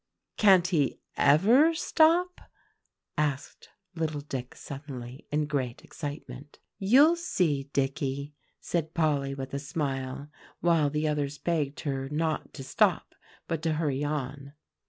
"Can't 0.35 0.65
he 0.69 0.99
ever 1.15 1.75
stop?" 1.75 2.41
asked 3.19 3.69
little 3.93 4.21
Dick 4.21 4.55
suddenly, 4.55 5.27
in 5.31 5.45
great 5.45 5.83
excitement. 5.83 6.57
"You'll 6.79 7.15
see, 7.15 7.65
Dicky," 7.71 8.33
said 8.59 8.95
Polly 8.95 9.35
with 9.35 9.53
a 9.53 9.59
smile, 9.59 10.29
while 10.59 10.89
the 10.89 11.07
others 11.07 11.37
begged 11.37 11.81
her 11.81 12.09
not 12.09 12.51
to 12.55 12.63
stop 12.63 13.13
but 13.47 13.61
to 13.61 13.73
hurry 13.73 14.03
on. 14.03 14.53